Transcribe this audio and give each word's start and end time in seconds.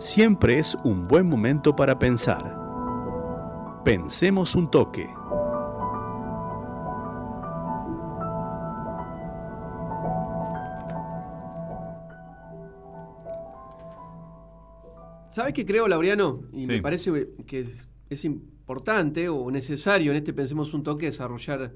siempre 0.00 0.58
es 0.58 0.74
un 0.82 1.06
buen 1.06 1.28
momento 1.28 1.76
para 1.76 1.98
pensar. 1.98 2.58
Pensemos 3.84 4.54
un 4.54 4.70
toque. 4.70 5.06
¿Sabes 15.28 15.52
qué 15.52 15.64
creo, 15.64 15.86
Laureano? 15.86 16.42
Y 16.52 16.66
me 16.66 16.82
parece 16.82 17.28
que 17.46 17.68
es, 18.08 18.24
importante 18.24 19.28
o 19.28 19.50
necesario 19.50 20.10
en 20.10 20.16
este 20.16 20.32
Pensemos 20.32 20.74
un 20.74 20.82
toque 20.82 21.06
desarrollar 21.06 21.72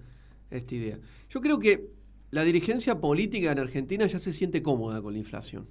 esta 0.50 0.74
idea. 0.74 0.98
Yo 1.28 1.40
creo 1.40 1.60
que 1.60 1.90
la 2.30 2.42
dirigencia 2.42 3.00
política 3.00 3.52
en 3.52 3.60
Argentina 3.60 4.06
ya 4.06 4.18
se 4.18 4.32
siente 4.32 4.62
cómoda 4.62 5.00
con 5.00 5.12
la 5.12 5.20
inflación. 5.20 5.68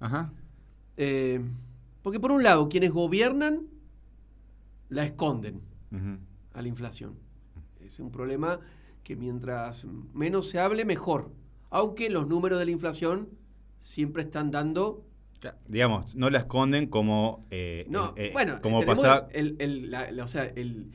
Ajá. 0.00 0.32
Eh, 0.96 1.40
porque 2.06 2.20
por 2.20 2.30
un 2.30 2.44
lado, 2.44 2.68
quienes 2.68 2.92
gobiernan 2.92 3.66
la 4.90 5.04
esconden 5.04 5.60
a 6.52 6.62
la 6.62 6.68
inflación. 6.68 7.18
Es 7.80 7.98
un 7.98 8.12
problema 8.12 8.60
que 9.02 9.16
mientras 9.16 9.84
menos 10.14 10.48
se 10.48 10.60
hable, 10.60 10.84
mejor. 10.84 11.32
Aunque 11.68 12.08
los 12.08 12.28
números 12.28 12.60
de 12.60 12.64
la 12.64 12.70
inflación 12.70 13.30
siempre 13.80 14.22
están 14.22 14.52
dando 14.52 15.04
Digamos, 15.66 16.14
no 16.14 16.30
la 16.30 16.38
esconden 16.38 16.86
como. 16.86 17.44
Eh, 17.50 17.86
no, 17.88 18.14
eh, 18.16 18.30
bueno, 18.32 18.60
como 18.62 18.84
pasaba. 18.86 19.26
El, 19.32 19.92
o 20.22 20.26
sea, 20.28 20.44
el, 20.44 20.92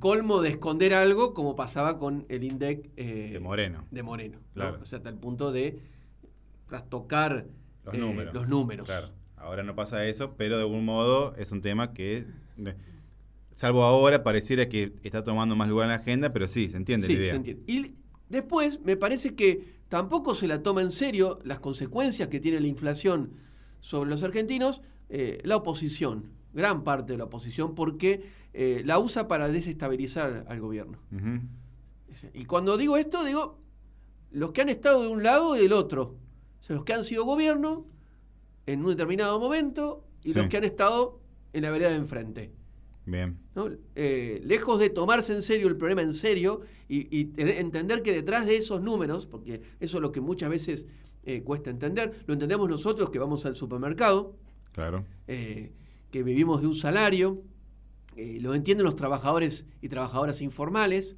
colmo 0.00 0.42
de 0.42 0.48
esconder 0.48 0.92
algo 0.92 1.34
como 1.34 1.54
pasaba 1.54 2.00
con 2.00 2.26
el 2.28 2.42
INDEC. 2.42 2.90
Eh, 2.96 3.30
de 3.34 3.38
Moreno. 3.38 3.86
De 3.92 4.02
Moreno. 4.02 4.40
Claro. 4.54 4.80
O 4.82 4.86
sea, 4.86 4.96
hasta 4.96 5.08
el 5.08 5.18
punto 5.18 5.52
de 5.52 5.78
trastocar 6.66 7.46
los 7.84 7.96
números. 7.96 8.34
Los 8.34 8.48
números. 8.48 8.86
Claro. 8.88 9.21
Ahora 9.42 9.62
no 9.62 9.74
pasa 9.74 10.06
eso, 10.06 10.34
pero 10.36 10.56
de 10.56 10.62
algún 10.62 10.84
modo 10.84 11.34
es 11.36 11.50
un 11.52 11.62
tema 11.62 11.92
que, 11.92 12.26
salvo 13.54 13.82
ahora, 13.82 14.22
pareciera 14.22 14.68
que 14.68 14.94
está 15.02 15.24
tomando 15.24 15.56
más 15.56 15.68
lugar 15.68 15.86
en 15.86 15.90
la 15.90 15.96
agenda, 15.96 16.32
pero 16.32 16.48
sí, 16.48 16.68
se 16.68 16.76
entiende 16.76 17.06
la 17.08 17.12
idea. 17.12 17.30
Se 17.30 17.36
entiende. 17.36 17.62
Y 17.66 17.94
después 18.28 18.80
me 18.84 18.96
parece 18.96 19.34
que 19.34 19.80
tampoco 19.88 20.34
se 20.34 20.46
la 20.46 20.62
toma 20.62 20.80
en 20.80 20.90
serio 20.90 21.40
las 21.44 21.58
consecuencias 21.58 22.28
que 22.28 22.40
tiene 22.40 22.60
la 22.60 22.68
inflación 22.68 23.32
sobre 23.80 24.10
los 24.10 24.22
argentinos, 24.22 24.80
eh, 25.08 25.40
la 25.44 25.56
oposición, 25.56 26.30
gran 26.52 26.84
parte 26.84 27.12
de 27.12 27.18
la 27.18 27.24
oposición, 27.24 27.74
porque 27.74 28.30
eh, 28.54 28.82
la 28.84 28.98
usa 28.98 29.26
para 29.26 29.48
desestabilizar 29.48 30.44
al 30.48 30.60
gobierno. 30.60 30.98
Y 32.32 32.44
cuando 32.44 32.76
digo 32.76 32.96
esto, 32.96 33.24
digo 33.24 33.58
los 34.30 34.52
que 34.52 34.62
han 34.62 34.68
estado 34.68 35.02
de 35.02 35.08
un 35.08 35.22
lado 35.22 35.56
y 35.56 35.60
del 35.60 35.72
otro. 35.72 36.16
O 36.60 36.64
sea, 36.64 36.76
los 36.76 36.84
que 36.84 36.92
han 36.92 37.04
sido 37.04 37.24
gobierno 37.24 37.86
en 38.66 38.80
un 38.80 38.90
determinado 38.90 39.38
momento 39.38 40.04
y 40.22 40.32
los 40.34 40.46
que 40.48 40.56
han 40.56 40.64
estado 40.64 41.20
en 41.52 41.62
la 41.62 41.70
vereda 41.70 41.90
de 41.90 41.96
enfrente. 41.96 42.52
Bien. 43.04 43.36
Eh, 43.96 44.40
lejos 44.44 44.78
de 44.78 44.90
tomarse 44.90 45.32
en 45.32 45.42
serio 45.42 45.66
el 45.68 45.76
problema 45.76 46.02
en 46.02 46.12
serio 46.12 46.60
y, 46.88 47.30
entender 47.36 48.02
que 48.02 48.12
detrás 48.12 48.46
de 48.46 48.56
esos 48.56 48.80
números, 48.80 49.26
porque 49.26 49.60
eso 49.80 49.98
es 49.98 50.02
lo 50.02 50.12
que 50.12 50.20
muchas 50.20 50.50
veces 50.50 50.86
eh, 51.24 51.42
cuesta 51.42 51.70
entender, 51.70 52.24
lo 52.26 52.34
entendemos 52.34 52.68
nosotros 52.68 53.10
que 53.10 53.18
vamos 53.18 53.44
al 53.46 53.56
supermercado, 53.56 54.36
claro. 54.72 55.04
Eh, 55.26 55.72
que 56.10 56.22
vivimos 56.22 56.60
de 56.60 56.66
un 56.68 56.74
salario, 56.74 57.42
lo 58.14 58.54
entienden 58.54 58.84
los 58.84 58.94
trabajadores 58.94 59.64
y 59.80 59.88
trabajadoras 59.88 60.42
informales, 60.42 61.16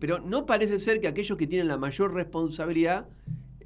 pero 0.00 0.18
no 0.18 0.44
parece 0.44 0.80
ser 0.80 1.00
que 1.00 1.06
aquellos 1.06 1.38
que 1.38 1.46
tienen 1.46 1.68
la 1.68 1.78
mayor 1.78 2.12
responsabilidad 2.12 3.08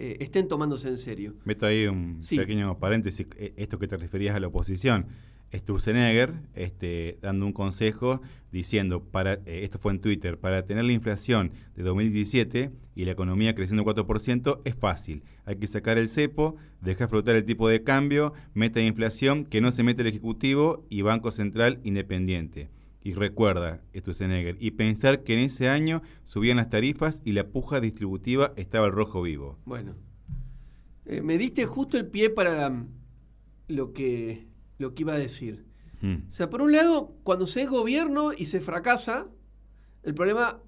eh, 0.03 0.17
estén 0.19 0.49
tomándose 0.49 0.89
en 0.89 0.99
serio. 0.99 1.37
Meto 1.45 1.65
ahí 1.65 1.87
un 1.87 2.19
pequeño 2.29 2.77
paréntesis, 2.81 3.25
eh, 3.37 3.55
esto 3.57 3.79
que 3.79 3.87
te 3.87 3.97
referías 3.97 4.35
a 4.35 4.41
la 4.41 4.49
oposición. 4.49 5.07
Sturzenegger 5.55 6.33
este, 6.57 7.21
dando 7.23 7.47
un 7.47 7.53
consejo 7.53 8.21
diciendo, 8.51 9.05
para, 9.05 9.35
eh, 9.35 9.61
esto 9.63 9.79
fue 9.79 9.93
en 9.93 10.01
Twitter, 10.01 10.41
para 10.41 10.65
tener 10.65 10.85
la 10.87 10.93
inflación 10.93 11.53
de 11.77 11.85
2017 11.85 12.73
y 12.97 13.05
la 13.05 13.13
economía 13.13 13.55
creciendo 13.55 13.85
4% 13.85 14.61
es 14.65 14.75
fácil. 14.75 15.23
Hay 15.45 15.55
que 15.55 15.69
sacar 15.69 15.99
el 15.99 16.09
cepo, 16.09 16.57
dejar 16.81 17.09
flotar 17.09 17.37
el 17.37 17.45
tipo 17.45 17.69
de 17.69 17.85
cambio, 17.85 18.33
meta 18.55 18.81
de 18.81 18.87
inflación, 18.87 19.45
que 19.45 19.61
no 19.61 19.71
se 19.71 19.85
mete 19.85 20.03
el 20.03 20.09
Ejecutivo 20.09 20.85
y 20.91 21.03
Banco 21.03 21.31
Central 21.31 21.79
independiente. 21.85 22.71
Y 23.05 23.15
recuerda, 23.15 23.83
Sturzenegger, 23.97 24.57
y 24.61 24.73
pensar 24.73 25.25
que 25.25 25.35
en 25.35 25.41
ese 25.41 25.69
año 25.69 26.03
subían 26.23 26.59
las 26.59 26.71
tarifas 26.71 27.21
y 27.25 27.33
la 27.33 27.49
puja 27.49 27.81
distributiva 27.81 28.53
estaba 28.57 28.87
al 28.87 28.93
rojo 28.93 29.23
vivo. 29.23 29.59
Bueno, 29.65 29.97
eh, 31.05 31.21
me 31.21 31.37
diste 31.37 31.67
justo 31.67 31.99
el 31.99 32.07
pie 32.07 32.31
para 32.31 32.87
lo, 33.69 33.93
que, 33.93 34.47
lo 34.79 34.95
que 34.95 35.03
iba 35.03 35.15
a 35.15 35.19
decir. 35.19 35.65
Hmm. 36.01 36.29
O 36.29 36.33
sea, 36.33 36.49
por 36.49 36.63
un 36.63 36.73
lado, 36.73 37.17
cuando 37.25 37.47
se 37.47 37.63
es 37.63 37.71
gobierno 37.71 38.33
y 38.33 38.47
se 38.47 38.61
fracasa, 38.61 39.27
el 40.05 40.15
problema 40.15 40.61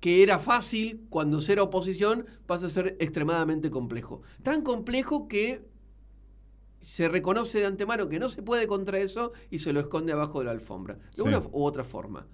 que 0.00 0.22
era 0.22 0.38
fácil 0.38 1.06
cuando 1.08 1.40
se 1.40 1.52
era 1.52 1.62
oposición 1.62 2.26
pasa 2.46 2.66
a 2.66 2.70
ser 2.70 2.96
extremadamente 3.00 3.70
complejo. 3.70 4.22
Tan 4.42 4.62
complejo 4.62 5.28
que 5.28 5.66
se 6.82 7.08
reconoce 7.08 7.58
de 7.58 7.66
antemano 7.66 8.08
que 8.08 8.18
no 8.18 8.28
se 8.28 8.42
puede 8.42 8.66
contra 8.66 8.98
eso 8.98 9.32
y 9.50 9.58
se 9.58 9.72
lo 9.72 9.80
esconde 9.80 10.12
abajo 10.12 10.38
de 10.38 10.46
la 10.46 10.52
alfombra, 10.52 10.98
de 11.14 11.22
una 11.22 11.38
u 11.38 11.64
otra 11.64 11.84
forma. 11.84 12.26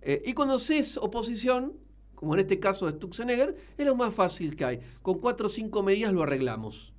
Eh, 0.00 0.22
y 0.26 0.32
cuando 0.32 0.58
se 0.58 0.78
es 0.78 0.96
oposición, 0.96 1.74
como 2.14 2.34
en 2.34 2.40
este 2.40 2.58
caso 2.58 2.86
de 2.86 2.92
Stuxenegger, 2.92 3.56
es 3.76 3.86
lo 3.86 3.94
más 3.94 4.14
fácil 4.14 4.56
que 4.56 4.64
hay. 4.64 4.80
Con 5.02 5.18
cuatro 5.18 5.46
o 5.46 5.48
cinco 5.48 5.82
medidas 5.82 6.12
lo 6.12 6.22
arreglamos. 6.22 6.92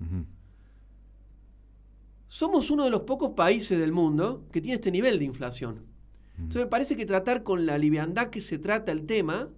Somos 2.28 2.72
uno 2.72 2.86
de 2.86 2.92
los 2.92 3.02
pocos 3.02 3.32
países 3.32 3.80
del 3.80 3.92
mundo 3.92 4.46
que 4.52 4.62
tiene 4.62 4.76
este 4.76 4.92
nivel 4.92 5.20
de 5.20 5.26
inflación. 5.26 5.86
Entonces 6.38 6.64
me 6.64 6.70
parece 6.70 6.96
que 6.96 7.06
tratar 7.06 7.44
con 7.44 7.66
la 7.66 7.78
liviandad 7.78 8.30
que 8.30 8.42
se 8.42 8.58
trata 8.58 8.92
el 8.92 9.06
tema, 9.06 9.50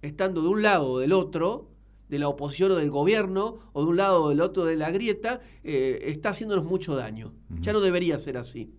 estando 0.00 0.42
de 0.42 0.48
un 0.48 0.62
lado 0.62 0.92
o 0.92 0.98
del 0.98 1.12
otro, 1.12 1.71
de 2.12 2.18
la 2.18 2.28
oposición 2.28 2.72
o 2.72 2.74
del 2.74 2.90
gobierno, 2.90 3.70
o 3.72 3.82
de 3.82 3.88
un 3.88 3.96
lado 3.96 4.24
o 4.24 4.28
del 4.28 4.42
otro 4.42 4.66
de 4.66 4.76
la 4.76 4.90
grieta, 4.90 5.40
eh, 5.64 5.98
está 6.08 6.28
haciéndonos 6.28 6.62
mucho 6.62 6.94
daño. 6.94 7.32
Ya 7.60 7.72
no 7.72 7.80
debería 7.80 8.18
ser 8.18 8.36
así. 8.36 8.70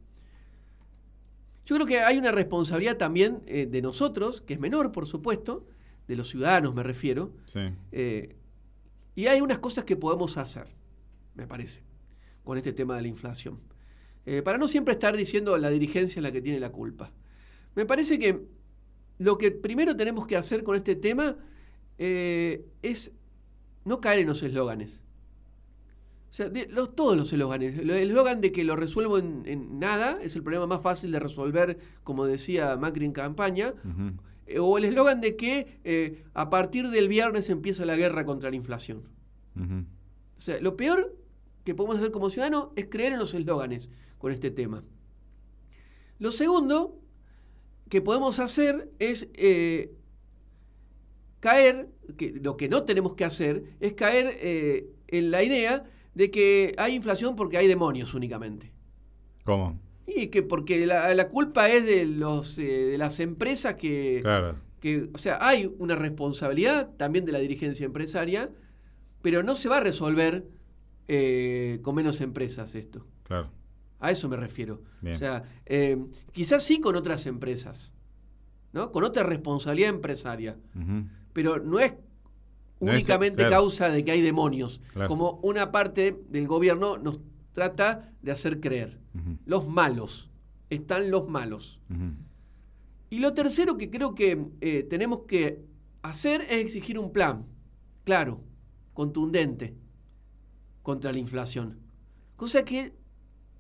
Yo 1.66 1.76
creo 1.78 1.88
que 1.88 2.02
hay 2.02 2.20
una 2.20 2.32
responsabilidad 2.32 2.98
también 2.98 3.42
eh, 3.48 3.66
de 3.66 3.82
nosotros, 3.82 4.42
que 4.42 4.54
es 4.54 4.60
menor, 4.60 4.92
por 4.92 5.08
supuesto, 5.08 5.66
de 6.08 6.16
los 6.16 6.30
ciudadanos 6.30 6.76
me 6.76 6.84
refiero. 6.84 7.32
Eh, 7.92 8.36
y 9.16 9.26
hay 9.26 9.42
unas 9.42 9.58
cosas 9.58 9.84
que 9.84 9.96
podemos 9.96 10.38
hacer, 10.38 10.68
me 11.34 11.48
parece, 11.48 11.82
con 12.44 12.56
este 12.60 12.72
tema 12.72 12.98
de 12.98 13.02
la 13.02 13.08
inflación. 13.08 13.60
para 14.46 14.60
no 14.60 14.68
siempre 14.68 14.94
estar 14.94 15.18
diciendo 15.18 15.58
la 15.58 15.72
dirigencia 15.72 16.20
es 16.20 16.24
la 16.24 16.32
que 16.32 16.42
tiene 16.44 16.60
la 16.60 16.72
culpa. 16.72 17.12
Me 17.74 17.88
parece 17.88 18.20
que 18.20 18.46
lo 19.18 19.40
que 19.40 19.50
primero 19.50 19.96
tenemos 19.96 20.28
que 20.28 20.38
hacer 20.38 20.64
con 20.64 20.76
este 20.76 20.96
tema 20.96 21.36
es 21.98 23.12
no 23.86 24.02
caer 24.02 24.20
en 24.20 24.28
los 24.28 24.44
eslóganes. 24.44 25.02
O 26.30 26.36
sea, 26.36 26.52
todos 26.96 27.16
los 27.16 27.32
eslóganes. 27.32 27.78
El 27.78 27.92
eslogan 27.92 28.42
de 28.42 28.52
que 28.52 28.64
lo 28.64 28.76
resuelvo 28.76 29.20
en, 29.20 29.78
nada 29.78 30.18
es 30.22 30.36
el 30.36 30.42
problema 30.42 30.66
más 30.66 30.82
fácil 30.82 31.12
de 31.12 31.20
resolver, 31.20 31.78
como 32.04 32.26
decía 32.26 32.76
Macri 32.76 33.06
en 33.06 33.12
campaña. 33.12 33.76
Eh, 34.48 34.58
o 34.58 34.78
el 34.80 34.86
eslogan 34.86 35.22
de 35.22 35.36
que 35.36 35.80
eh, 35.84 36.24
a 36.34 36.50
partir 36.50 36.90
del 36.90 37.08
viernes 37.08 37.50
empieza 37.52 37.86
la 37.86 37.96
guerra 37.96 38.26
contra 38.26 38.50
la 38.50 38.56
inflación. 38.56 39.04
O 39.56 40.42
sea, 40.42 40.60
lo 40.60 40.76
peor 40.76 41.16
que 41.64 41.76
podemos 41.76 41.98
hacer 41.98 42.12
como 42.12 42.32
ciudadanos 42.32 42.70
es 42.76 42.88
creer 42.88 43.14
en 43.14 43.20
los 43.20 43.34
eslóganes 43.36 43.92
con 44.18 44.32
este 44.32 44.50
tema. 44.50 44.84
Lo 46.18 46.32
segundo 46.32 47.00
que 47.90 48.02
podemos 48.02 48.40
hacer 48.40 48.92
es 48.98 49.28
eh, 49.36 49.94
caer, 51.44 51.90
que 52.18 52.32
lo 52.42 52.56
que 52.56 52.70
no 52.70 52.84
tenemos 52.84 53.16
que 53.16 53.26
hacer 53.26 53.66
es 53.82 53.92
caer 53.94 54.38
eh, 54.40 54.88
en 55.10 55.30
la 55.30 55.44
idea 55.44 55.84
de 56.14 56.32
que 56.32 56.74
hay 56.78 56.96
inflación 56.96 57.36
porque 57.36 57.58
hay 57.58 57.68
demonios 57.68 58.14
únicamente. 58.14 58.72
¿Cómo? 59.44 59.78
Y 60.08 60.28
que 60.28 60.42
porque 60.42 60.86
la, 60.86 61.28
culpa 61.28 61.68
es 61.68 61.86
de 61.86 62.06
los 62.06 62.58
eh, 62.60 62.86
de 62.86 62.98
las 62.98 63.20
empresas 63.20 63.76
que, 63.76 64.22
claro. 64.22 64.56
que, 64.80 65.10
o 65.14 65.18
sea, 65.18 65.46
hay 65.46 65.70
una 65.80 65.98
responsabilidad 65.98 66.92
también 66.96 67.26
de 67.26 67.34
la 67.34 67.40
dirigencia 67.40 67.86
empresaria, 67.86 68.50
pero 69.22 69.44
no 69.44 69.54
se 69.54 69.68
va 69.68 69.78
a 69.78 69.82
resolver 69.82 70.48
eh, 71.10 71.80
con 71.82 71.96
menos 71.96 72.22
empresas 72.22 72.74
esto. 72.74 73.06
Claro. 73.24 73.52
A 74.00 74.12
eso 74.12 74.30
me 74.30 74.38
refiero. 74.38 74.82
O 75.06 75.18
sea, 75.18 75.44
quizás 76.32 76.64
sí 76.64 76.80
con 76.80 76.96
otras 76.96 77.26
empresas, 77.26 77.94
¿no? 78.72 78.94
Con 78.94 79.04
otra 79.04 79.24
responsabilidad 79.24 79.90
empresaria 79.90 80.58
pero 81.34 81.60
no 81.60 81.80
es 81.80 81.94
únicamente 82.80 83.50
causa 83.50 83.90
de 83.90 84.04
que 84.04 84.12
hay 84.12 84.22
demonios, 84.22 84.82
como 85.08 85.40
una 85.44 85.72
parte 85.72 86.24
del 86.30 86.48
gobierno 86.48 86.98
nos 86.98 87.20
trata 87.54 88.14
de 88.22 88.32
hacer 88.32 88.60
creer. 88.60 89.00
Los 89.46 89.68
malos, 89.68 90.32
están 90.70 91.12
los 91.12 91.28
malos. 91.28 91.80
Y 93.10 93.20
lo 93.20 93.34
tercero 93.34 93.78
que 93.78 93.90
creo 93.90 94.16
que 94.16 94.48
eh, 94.62 94.84
tenemos 94.90 95.22
que 95.28 95.64
hacer 96.02 96.42
es 96.50 96.66
exigir 96.66 96.98
un 96.98 97.12
plan, 97.12 97.46
claro, 98.04 98.42
contundente, 98.94 99.76
contra 100.82 101.12
la 101.12 101.20
inflación. 101.20 101.80
Cosa 102.36 102.66
que 102.66 102.94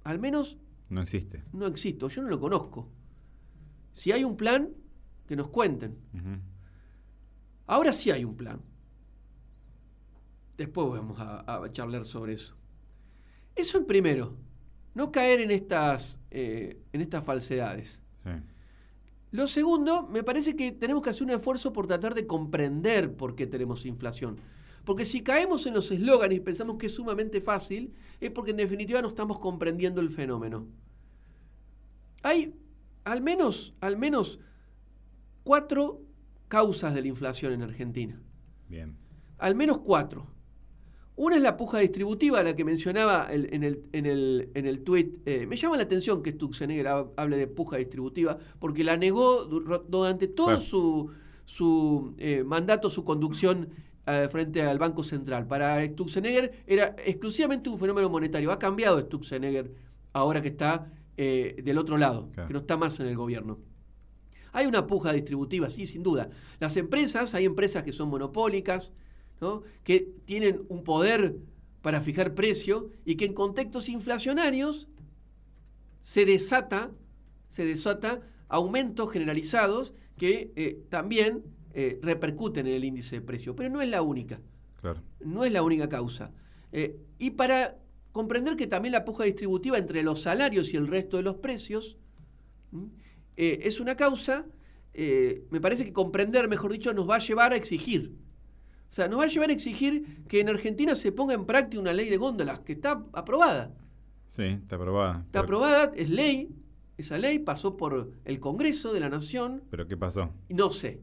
al 0.03 0.19
menos 0.19 0.57
No 0.89 1.01
existe. 1.01 1.43
No 1.53 1.65
existe, 1.67 2.07
yo 2.09 2.21
no 2.21 2.29
lo 2.29 2.39
conozco. 2.39 2.89
Si 3.91 4.11
hay 4.11 4.23
un 4.23 4.35
plan, 4.35 4.69
que 5.27 5.35
nos 5.35 5.49
cuenten. 5.49 5.97
Ahora 7.67 7.93
sí 7.93 8.11
hay 8.11 8.23
un 8.23 8.35
plan. 8.35 8.61
Después 10.57 10.87
vamos 10.89 11.17
a, 11.19 11.63
charlar 11.71 12.03
sobre 12.03 12.33
eso. 12.33 12.55
Eso 13.55 13.77
en 13.77 13.85
primero, 13.85 14.35
no 14.93 15.11
caer 15.11 15.41
en 15.41 15.51
estas, 15.51 16.19
eh, 16.31 16.81
en 16.91 17.01
estas 17.01 17.23
falsedades. 17.23 18.01
Lo 19.31 19.47
segundo, 19.47 20.07
me 20.07 20.23
parece 20.23 20.55
que 20.55 20.71
tenemos 20.71 21.01
que 21.01 21.09
hacer 21.09 21.23
un 21.23 21.31
esfuerzo 21.31 21.73
por 21.73 21.87
tratar 21.87 22.13
de 22.13 22.27
comprender 22.27 23.15
por 23.15 23.35
qué 23.35 23.47
tenemos 23.47 23.83
inflación. 23.85 24.37
Porque 24.85 25.05
si 25.05 25.23
caemos 25.23 25.65
en 25.65 25.73
los 25.73 25.89
eslóganes 25.89 26.37
y 26.37 26.41
pensamos 26.41 26.77
que 26.77 26.85
es 26.85 26.93
sumamente 26.93 27.41
fácil, 27.41 27.95
es 28.19 28.29
porque 28.29 28.51
en 28.51 28.57
definitiva 28.57 29.01
no 29.01 29.07
estamos 29.07 29.39
comprendiendo 29.39 30.01
el 30.01 30.11
fenómeno. 30.11 30.67
Hay 32.21 32.53
al 33.05 33.21
menos, 33.21 33.73
al 33.81 33.97
menos 33.97 34.39
cuatro 35.43 36.02
causas 36.53 36.93
de 36.93 37.01
la 37.01 37.07
inflación 37.07 37.51
en 37.51 37.63
Argentina. 37.63 38.21
Bien. 38.69 38.95
Al 39.39 39.55
menos 39.55 39.79
cuatro. 39.79 40.27
Una 41.15 41.37
es 41.37 41.41
la 41.41 41.57
puja 41.57 41.79
distributiva, 41.79 42.43
la 42.43 42.55
que 42.55 42.63
mencionaba 42.63 43.27
en, 43.31 43.63
el, 43.63 43.85
en, 43.91 44.05
el, 44.05 44.51
en 44.53 44.67
el 44.67 44.83
tuit. 44.83 45.17
Eh, 45.25 45.47
me 45.47 45.55
llama 45.55 45.77
la 45.77 45.83
atención 45.83 46.21
que 46.21 46.31
Stuxenegger 46.31 46.87
hable 47.15 47.37
de 47.37 47.47
puja 47.47 47.77
distributiva, 47.77 48.37
porque 48.59 48.83
la 48.83 48.95
negó 48.97 49.45
durante 49.45 50.27
todo 50.27 50.59
su, 50.59 51.09
su 51.43 52.13
eh, 52.19 52.43
mandato, 52.43 52.87
su 52.87 53.03
conducción 53.03 53.69
eh, 54.05 54.27
frente 54.29 54.61
al 54.61 54.77
Banco 54.77 55.01
Central. 55.01 55.47
Para 55.47 55.83
Stuxenegger 55.83 56.63
era 56.67 56.95
exclusivamente 57.03 57.67
un 57.67 57.79
fenómeno 57.79 58.11
monetario. 58.11 58.51
Ha 58.51 58.59
cambiado 58.59 58.99
Stuxenegger 58.99 59.73
ahora 60.13 60.39
que 60.39 60.49
está 60.49 60.91
del 61.17 61.77
otro 61.79 61.97
lado, 61.97 62.29
que 62.31 62.53
no 62.53 62.59
está 62.59 62.77
más 62.77 62.99
en 62.99 63.07
el 63.07 63.15
gobierno. 63.15 63.72
Hay 64.53 64.65
una 64.65 64.87
puja 64.87 65.11
distributiva, 65.11 65.69
sí, 65.69 65.85
sin 65.85 66.03
duda. 66.03 66.29
Las 66.59 66.77
empresas, 66.77 67.33
hay 67.33 67.45
empresas 67.45 67.83
que 67.83 67.91
son 67.91 68.09
monopólicas, 68.09 68.93
que 69.83 70.11
tienen 70.25 70.63
un 70.69 70.83
poder 70.83 71.35
para 71.81 72.01
fijar 72.01 72.33
precio 72.33 72.89
y 73.05 73.15
que 73.15 73.25
en 73.25 73.33
contextos 73.33 73.89
inflacionarios 73.89 74.87
se 76.01 76.25
desata, 76.25 76.91
se 77.49 77.65
desata 77.65 78.21
aumentos 78.47 79.11
generalizados 79.11 79.93
que 80.17 80.51
eh, 80.55 80.79
también 80.89 81.43
eh, 81.73 81.99
repercuten 82.01 82.67
en 82.67 82.73
el 82.73 82.85
índice 82.85 83.17
de 83.17 83.21
precio. 83.21 83.55
Pero 83.55 83.69
no 83.69 83.81
es 83.81 83.89
la 83.89 84.01
única. 84.01 84.39
No 85.19 85.43
es 85.43 85.51
la 85.51 85.63
única 85.63 85.89
causa. 85.89 86.31
Eh, 86.71 86.97
y 87.19 87.31
para 87.31 87.77
comprender 88.11 88.55
que 88.55 88.67
también 88.67 88.91
la 88.91 89.05
puja 89.05 89.23
distributiva 89.23 89.77
entre 89.77 90.03
los 90.03 90.21
salarios 90.21 90.73
y 90.73 90.77
el 90.77 90.87
resto 90.87 91.17
de 91.17 91.23
los 91.23 91.37
precios 91.37 91.97
es 93.35 93.79
una 93.79 93.95
causa, 93.95 94.45
me 94.93 95.61
parece 95.61 95.85
que 95.85 95.93
comprender, 95.93 96.47
mejor 96.47 96.71
dicho, 96.71 96.93
nos 96.93 97.09
va 97.09 97.15
a 97.15 97.19
llevar 97.19 97.53
a 97.53 97.55
exigir 97.55 98.15
o 98.93 98.95
sea, 98.95 99.07
nos 99.07 99.19
va 99.19 99.23
a 99.23 99.27
llevar 99.27 99.49
a 99.49 99.53
exigir 99.53 100.23
que 100.27 100.39
en 100.39 100.49
Argentina 100.49 100.93
se 100.93 101.11
ponga 101.11 101.33
en 101.33 101.45
práctica 101.47 101.81
una 101.81 101.93
ley 101.93 102.11
de 102.11 102.17
góndolas 102.17 102.59
que 102.59 102.73
está 102.73 103.03
aprobada. 103.13 103.73
Sí, 104.27 104.43
está 104.43 104.75
aprobada. 104.75 105.23
Está 105.25 105.39
aprobada, 105.39 105.91
es 105.95 106.11
ley. 106.11 106.55
Esa 106.95 107.17
ley 107.17 107.39
pasó 107.39 107.75
por 107.75 108.11
el 108.23 108.39
Congreso 108.39 108.93
de 108.93 108.99
la 108.99 109.09
Nación. 109.09 109.63
¿Pero 109.71 109.87
qué 109.87 109.97
pasó? 109.97 110.29
No 110.47 110.69
sé. 110.69 111.01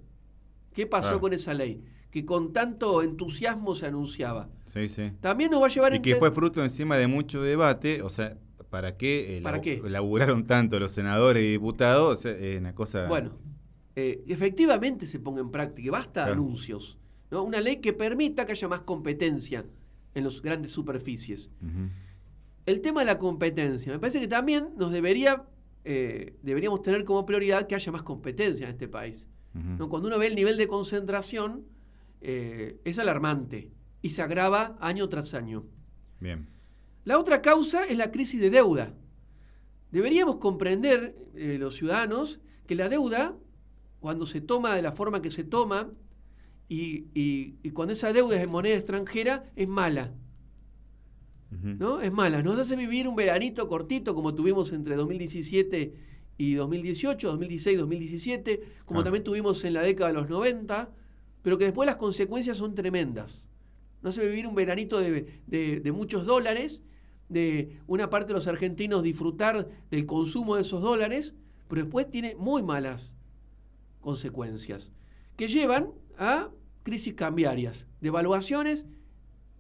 ¿Qué 0.73 0.87
pasó 0.87 1.21
con 1.21 1.33
esa 1.33 1.53
ley? 1.53 1.83
Que 2.13 2.25
con 2.25 2.53
tanto 2.53 3.03
entusiasmo 3.03 3.75
se 3.75 3.87
anunciaba. 3.87 4.49
Sí, 4.67 4.89
sí. 4.89 5.11
También 5.21 5.51
nos 5.51 5.61
va 5.61 5.67
a 5.67 5.71
llevar 5.71 5.93
a... 5.93 5.97
Y 5.97 6.01
que 6.01 6.15
fue 6.15 6.31
fruto 6.31 6.63
encima 6.63 6.97
de 6.97 7.09
mucho 7.09 7.43
debate, 7.43 8.03
o 8.03 8.09
sea, 8.09 8.39
¿para 8.71 8.97
qué, 8.97 9.39
eh, 9.39 9.43
¿Para 9.43 9.61
qué? 9.61 9.83
laburaron 9.85 10.47
tanto 10.47 10.79
los 10.79 10.93
senadores 10.93 11.43
y 11.43 11.53
diputados? 11.53 12.25
Es 12.25 12.59
una 12.59 12.75
cosa... 12.75 13.07
Bueno, 13.09 13.39
eh, 13.97 14.25
efectivamente 14.29 15.07
se 15.07 15.19
ponga 15.19 15.41
en 15.41 15.51
práctica, 15.51 15.91
basta 15.91 16.27
anuncios. 16.27 16.99
Una 17.31 17.61
ley 17.61 17.77
que 17.77 17.93
permita 17.93 18.47
que 18.47 18.53
haya 18.53 18.69
más 18.69 18.81
competencia 18.81 19.65
en 20.15 20.25
las 20.25 20.41
grandes 20.43 20.71
superficies. 20.71 21.51
El 22.67 22.81
tema 22.81 23.01
de 23.01 23.07
la 23.07 23.19
competencia, 23.19 23.93
me 23.93 23.99
parece 23.99 24.21
que 24.21 24.29
también 24.29 24.75
nos 24.77 24.93
debería, 24.93 25.45
eh, 25.85 26.37
deberíamos 26.43 26.83
tener 26.83 27.05
como 27.05 27.25
prioridad 27.27 27.67
que 27.67 27.75
haya 27.75 27.93
más 27.93 28.03
competencia 28.03 28.67
en 28.67 28.73
este 28.73 28.89
país. 28.89 29.29
Cuando 29.53 30.07
uno 30.07 30.19
ve 30.19 30.29
el 30.29 30.37
nivel 30.37 30.57
de 30.57 30.69
concentración, 30.69 31.67
eh, 32.21 32.81
es 32.85 32.99
alarmante 32.99 33.73
y 34.01 34.11
se 34.11 34.23
agrava 34.23 34.77
año 34.81 35.09
tras 35.09 35.35
año. 35.35 35.65
Bien. 36.21 36.49
La 37.05 37.19
otra 37.19 37.43
causa 37.43 37.85
es 37.87 37.97
la 37.97 38.11
crisis 38.11 38.41
de 38.41 38.51
deuda. 38.51 38.95
Deberíamos 39.91 40.37
comprender, 40.37 41.17
eh, 41.35 41.57
los 41.59 41.77
ciudadanos, 41.77 42.41
que 42.67 42.75
la 42.75 42.89
deuda, 42.89 43.37
cuando 43.99 44.27
se 44.27 44.41
toma 44.41 44.75
de 44.75 44.83
la 44.83 44.93
forma 44.93 45.23
que 45.23 45.31
se 45.31 45.45
toma, 45.45 45.91
y, 46.69 47.71
cuando 47.73 47.93
esa 47.93 48.13
deuda 48.13 48.37
es 48.37 48.43
en 48.43 48.51
moneda 48.51 48.77
extranjera, 48.77 49.51
es 49.57 49.67
mala. 49.67 50.15
¿No? 51.51 52.01
Es 52.01 52.13
mala. 52.13 52.45
Nos 52.45 52.57
hace 52.61 52.77
vivir 52.77 53.09
un 53.09 53.17
veranito 53.17 53.67
cortito 53.67 54.15
como 54.15 54.37
tuvimos 54.37 54.71
entre 54.73 54.95
2017 54.95 55.95
y 56.39 56.55
2018, 56.55 57.27
2016, 57.27 57.79
2017, 57.79 58.61
como 58.85 59.03
también 59.03 59.25
tuvimos 59.25 59.65
en 59.65 59.75
la 59.75 59.83
década 59.83 60.13
de 60.13 60.15
los 60.15 60.31
90, 60.31 60.93
pero 61.43 61.59
que 61.59 61.65
después 61.65 61.87
las 61.87 61.97
consecuencias 61.97 62.57
son 62.57 62.77
tremendas. 62.77 63.51
Nos 64.03 64.17
hace 64.17 64.29
vivir 64.29 64.47
un 64.47 64.55
veranito 64.55 64.99
de, 64.99 65.41
de 65.47 65.93
muchos 65.93 66.27
dólares, 66.27 66.83
de 67.29 67.79
una 67.87 68.11
parte 68.11 68.29
de 68.29 68.35
los 68.35 68.49
argentinos 68.49 69.03
disfrutar 69.03 69.69
del 69.91 70.07
consumo 70.07 70.57
de 70.57 70.63
esos 70.63 70.83
dólares, 70.83 71.35
pero 71.69 71.83
después 71.83 72.11
tiene 72.11 72.35
muy 72.35 72.63
malas 72.63 73.17
consecuencias 74.01 74.93
que 75.37 75.49
llevan 75.49 75.93
a 76.19 76.51
crisis 76.83 77.15
cambiarias, 77.15 77.87
devaluaciones, 78.01 78.87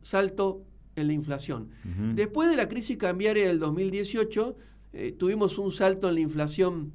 salto 0.01 0.65
en 0.97 1.07
la 1.07 1.13
inflación. 1.13 1.71
Después 2.15 2.51
de 2.51 2.57
la 2.57 2.69
crisis 2.69 2.97
cambiaria 2.97 3.47
del 3.47 3.59
2018, 3.59 4.57
eh, 4.93 5.13
tuvimos 5.13 5.59
un 5.59 5.71
salto 5.71 6.09
en 6.09 6.15
la 6.17 6.21
inflación 6.21 6.93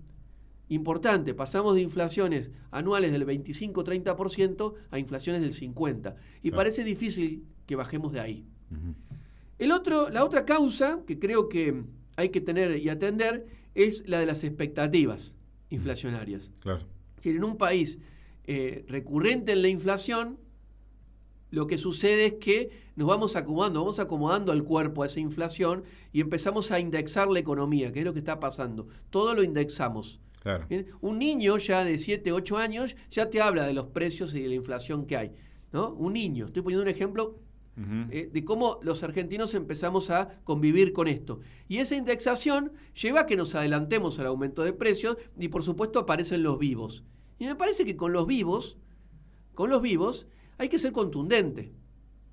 importante. 0.70 1.34
Pasamos 1.34 1.76
de 1.76 1.82
inflaciones 1.82 2.52
anuales 2.72 3.12
del 3.12 3.26
25-30% 3.26 4.74
a 4.92 5.00
inflaciones 5.00 5.42
del 5.42 5.52
50%. 5.52 6.16
Y 6.42 6.52
parece 6.52 6.84
difícil 6.84 7.46
que 7.66 7.76
bajemos 7.76 8.14
de 8.14 8.20
ahí. 8.20 8.46
El 9.58 9.72
otro, 9.72 10.10
la 10.10 10.24
otra 10.26 10.46
causa 10.46 11.02
que 11.06 11.20
creo 11.20 11.48
que 11.50 11.84
hay 12.16 12.30
que 12.30 12.42
tener 12.42 12.78
y 12.78 12.90
atender 12.90 13.46
es 13.74 14.08
la 14.08 14.20
de 14.20 14.26
las 14.26 14.44
expectativas 14.44 15.36
inflacionarias. 15.70 16.52
Claro. 16.60 16.86
Que 17.22 17.30
en 17.32 17.44
un 17.44 17.58
país 17.58 18.00
eh, 18.46 18.86
recurrente 18.88 19.54
en 19.54 19.62
la 19.62 19.70
inflación, 19.70 20.38
lo 21.52 21.68
que 21.68 21.78
sucede 21.78 22.26
es 22.26 22.34
que 22.34 22.70
nos 22.96 23.08
vamos 23.08 23.36
acomodando, 23.36 23.80
vamos 23.80 24.00
acomodando 24.00 24.52
al 24.52 24.64
cuerpo 24.64 25.04
a 25.04 25.06
esa 25.06 25.20
inflación 25.20 25.84
y 26.12 26.22
empezamos 26.22 26.72
a 26.72 26.80
indexar 26.80 27.30
la 27.30 27.40
economía, 27.40 27.92
que 27.92 28.00
es 28.00 28.06
lo 28.06 28.14
que 28.14 28.20
está 28.20 28.40
pasando. 28.40 28.88
Todo 29.10 29.34
lo 29.34 29.44
indexamos. 29.44 30.20
Un 31.02 31.20
niño 31.20 31.58
ya 31.58 31.84
de 31.84 31.98
7, 31.98 32.32
8 32.32 32.58
años 32.58 32.96
ya 33.10 33.30
te 33.30 33.42
habla 33.42 33.66
de 33.66 33.74
los 33.74 33.88
precios 33.88 34.34
y 34.34 34.42
de 34.42 34.50
la 34.50 34.56
inflación 34.56 35.06
que 35.06 35.18
hay. 35.18 35.32
¿no? 35.72 35.92
Un 35.94 36.14
niño, 36.14 36.48
estoy 36.48 36.62
poniendo 36.62 36.84
un 36.84 36.90
ejemplo 36.90 37.40
eh, 38.10 38.30
de 38.32 38.46
cómo 38.46 38.80
los 38.84 39.04
argentinos 39.04 39.54
empezamos 39.54 40.10
a 40.10 40.40
convivir 40.44 40.94
con 40.94 41.08
esto. 41.08 41.42
Y 41.68 41.80
esa 41.80 41.96
indexación 41.96 42.72
lleva 42.94 43.22
a 43.22 43.26
que 43.26 43.36
nos 43.36 43.54
adelantemos 43.56 44.18
al 44.20 44.28
aumento 44.28 44.64
de 44.64 44.72
precios 44.72 45.18
y 45.38 45.50
por 45.50 45.64
supuesto 45.64 46.00
aparecen 46.00 46.44
los 46.44 46.58
vivos. 46.58 47.04
Y 47.38 47.46
me 47.46 47.56
parece 47.56 47.84
que 47.84 47.98
con 47.98 48.14
los 48.14 48.28
vivos, 48.28 48.78
con 49.54 49.70
los 49.70 49.82
vivos, 49.82 50.28
hay 50.58 50.70
que 50.70 50.80
ser 50.80 50.94
contundente. 50.94 51.74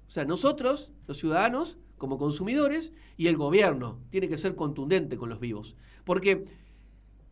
O 0.07 0.11
sea, 0.11 0.25
nosotros, 0.25 0.93
los 1.09 1.19
ciudadanos, 1.19 1.79
como 1.97 2.19
consumidores, 2.19 2.93
y 3.17 3.27
el 3.27 3.37
gobierno 3.37 4.01
tiene 4.11 4.29
que 4.29 4.37
ser 4.37 4.55
contundente 4.55 5.17
con 5.17 5.29
los 5.29 5.41
vivos. 5.41 5.77
Porque, 6.05 6.45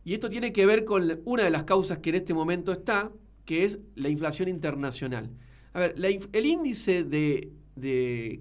y 0.03 0.13
esto 0.13 0.29
tiene 0.29 0.51
que 0.51 0.65
ver 0.65 0.83
con 0.85 1.21
una 1.25 1.43
de 1.43 1.49
las 1.49 1.63
causas 1.63 1.99
que 1.99 2.09
en 2.09 2.15
este 2.15 2.33
momento 2.33 2.71
está, 2.71 3.11
que 3.45 3.65
es 3.65 3.79
la 3.95 4.09
inflación 4.09 4.49
internacional. 4.49 5.29
A 5.73 5.79
ver, 5.79 5.95
el 6.33 6.45
índice 6.45 7.03
de, 7.03 7.51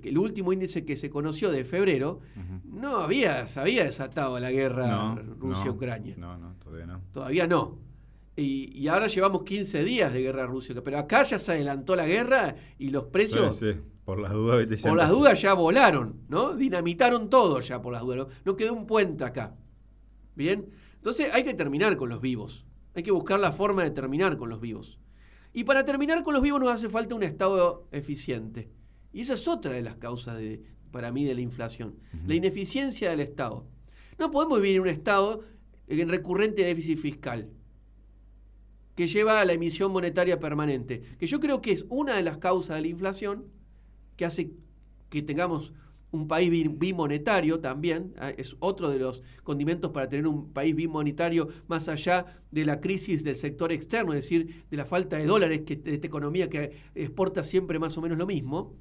el 0.03 0.19
último 0.19 0.53
índice 0.53 0.85
que 0.85 0.97
se 0.97 1.11
conoció 1.11 1.51
de 1.51 1.65
febrero, 1.65 2.21
no 2.65 2.97
había, 2.97 3.47
se 3.47 3.61
había 3.61 3.85
desatado 3.85 4.39
la 4.39 4.51
guerra 4.51 5.15
Rusia-Ucrania. 5.39 6.17
No, 6.17 6.37
no, 6.39 6.55
todavía 6.55 6.87
no. 6.87 7.01
Todavía 7.13 7.47
no. 7.47 7.79
Y, 8.37 8.89
ahora 8.89 9.07
llevamos 9.07 9.43
15 9.43 9.85
días 9.85 10.13
de 10.13 10.23
guerra 10.23 10.47
Rusia. 10.47 10.75
Pero 10.83 10.99
acá 10.99 11.25
ya 11.25 11.39
se 11.39 11.53
adelantó 11.53 11.95
la 11.95 12.07
guerra 12.07 12.55
y 12.79 12.89
los 12.89 13.05
precios. 13.05 13.63
por 14.05 14.19
las 14.19 14.33
dudas, 14.33 14.67
ya 14.69 14.89
Por 14.89 14.97
las 14.97 15.11
dudas 15.11 15.43
ya 15.43 15.55
volaron, 15.55 16.23
¿no? 16.29 16.55
Dinamitaron 16.55 17.29
todo 17.29 17.61
ya 17.61 17.83
por 17.83 17.93
las 17.93 18.03
dudas. 18.03 18.29
No, 18.45 18.57
quedó 18.57 18.73
un 18.73 18.87
puente 18.87 19.25
acá. 19.25 19.55
¿Bien? 20.35 20.71
Entonces 21.01 21.33
hay 21.33 21.45
que 21.45 21.55
terminar 21.55 21.97
con 21.97 22.11
los 22.11 22.21
vivos. 22.21 22.67
Hay 22.95 23.03
que 23.03 23.11
buscar 23.11 23.41
la 23.41 23.53
forma 23.53 23.83
de 23.83 23.91
terminar 23.91 24.37
con 24.37 24.51
los 24.51 24.61
vivos. 24.61 24.99
Y 25.55 25.65
para 25.65 25.87
terminar 25.87 26.23
con 26.23 26.35
los 26.35 26.43
vivos 26.43 26.61
nos 26.61 26.71
hace 26.71 26.91
falta 26.91 27.15
un 27.15 27.23
Estado 27.23 27.89
eficiente. 27.91 28.69
Y 29.11 29.23
esa 29.23 29.33
es 29.33 29.49
otra 29.49 29.73
de 29.73 29.81
las 29.81 29.97
causas, 29.97 30.37
de, 30.37 30.63
para 30.91 31.11
mí, 31.11 31.25
de 31.25 31.35
la 31.35 31.41
inflación. 31.41 31.99
La 32.27 32.35
ineficiencia 32.35 33.09
del 33.09 33.21
Estado. 33.21 33.67
No 34.19 34.31
podemos 34.31 34.61
vivir 34.61 34.77
en 34.77 34.83
un 34.83 34.89
estado 34.89 35.43
en 35.89 36.09
recurrente 36.11 36.63
déficit 36.63 36.99
fiscal 36.99 37.49
que 38.95 39.09
lleva 39.09 39.41
a 39.41 39.47
la 39.47 39.55
emisión 39.55 39.91
monetaria 39.91 40.39
permanente, 40.39 41.01
que 41.19 41.27
yo 41.27 41.41
creo 41.41 41.63
que 41.63 41.73
es 41.73 41.87
una 41.89 42.17
de 42.17 42.23
las 42.23 42.37
causas 42.37 42.77
de 42.77 42.83
la 42.83 42.89
inflación 42.89 43.47
que 44.17 44.27
hace 44.27 44.53
que 45.09 45.23
tengamos 45.23 45.73
un 46.13 46.27
país 46.27 46.51
bimonetario 46.79 47.61
también, 47.61 48.15
ah, 48.19 48.31
es 48.31 48.57
otro 48.59 48.91
de 48.91 48.99
los 48.99 49.23
condimentos 49.43 49.91
para 49.93 50.09
tener 50.09 50.27
un 50.27 50.53
país 50.53 50.75
bimonetario 50.75 51.49
más 51.69 51.89
allá 51.89 52.27
de 52.51 52.65
la 52.65 52.81
crisis 52.81 53.23
del 53.23 53.37
sector 53.37 53.73
externo, 53.73 54.13
es 54.13 54.25
decir, 54.25 54.65
de 54.71 54.77
la 54.77 54.85
falta 54.85 55.17
de 55.17 55.27
dólares 55.27 55.63
que, 55.63 55.77
de 55.77 55.95
esta 55.95 56.07
economía 56.07 56.51
que 56.51 56.73
exporta 56.95 57.43
siempre 57.43 57.79
más 57.79 57.97
o 57.97 58.01
menos 58.01 58.19
lo 58.19 58.27
mismo. 58.27 58.75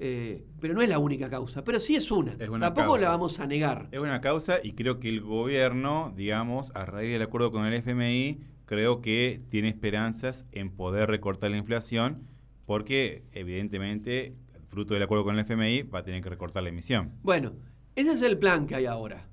Eh, 0.00 0.44
pero 0.60 0.74
no 0.74 0.80
es 0.80 0.88
la 0.88 1.00
única 1.00 1.28
causa, 1.28 1.64
pero 1.64 1.80
sí 1.80 1.96
es 1.96 2.10
una. 2.12 2.36
Tampoco 2.36 2.96
la 2.98 3.08
vamos 3.08 3.40
a 3.40 3.46
negar. 3.46 3.88
Es 3.90 3.98
una 3.98 4.20
causa 4.20 4.58
y 4.62 4.72
creo 4.72 5.00
que 5.00 5.08
el 5.08 5.20
gobierno, 5.20 6.12
digamos, 6.16 6.70
a 6.76 6.84
raíz 6.84 7.10
del 7.10 7.22
acuerdo 7.22 7.50
con 7.50 7.66
el 7.66 7.74
FMI, 7.74 8.38
creo 8.64 9.00
que 9.00 9.42
tiene 9.48 9.68
esperanzas 9.68 10.44
en 10.52 10.70
poder 10.70 11.08
recortar 11.08 11.50
la 11.50 11.56
inflación 11.56 12.28
porque 12.68 13.22
evidentemente, 13.32 14.34
fruto 14.68 14.94
del 14.94 15.02
acuerdo 15.02 15.24
con 15.24 15.38
el 15.38 15.44
FMI, 15.44 15.82
va 15.82 16.00
a 16.00 16.04
tener 16.04 16.22
que 16.22 16.28
recortar 16.28 16.62
la 16.62 16.68
emisión. 16.68 17.12
Bueno, 17.22 17.54
ese 17.96 18.12
es 18.12 18.22
el 18.22 18.38
plan 18.38 18.66
que 18.66 18.76
hay 18.76 18.86
ahora. 18.86 19.28